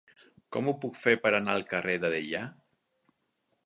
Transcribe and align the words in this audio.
Com 0.55 0.69
ho 0.69 0.73
puc 0.85 0.97
fer 1.03 1.13
per 1.27 1.33
anar 1.41 1.59
al 1.59 1.69
carrer 1.75 2.01
de 2.07 2.13
Deià? 2.17 2.45